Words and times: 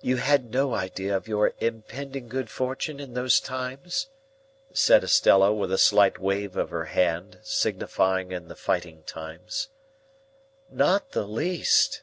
"You 0.00 0.16
had 0.16 0.50
no 0.50 0.74
idea 0.74 1.16
of 1.16 1.28
your 1.28 1.54
impending 1.60 2.26
good 2.26 2.50
fortune, 2.50 2.98
in 2.98 3.14
those 3.14 3.38
times?" 3.38 4.08
said 4.72 5.04
Estella, 5.04 5.52
with 5.52 5.70
a 5.70 5.78
slight 5.78 6.18
wave 6.18 6.56
of 6.56 6.70
her 6.70 6.86
hand, 6.86 7.38
signifying 7.44 8.32
in 8.32 8.48
the 8.48 8.56
fighting 8.56 9.04
times. 9.04 9.68
"Not 10.72 11.12
the 11.12 11.22
least." 11.24 12.02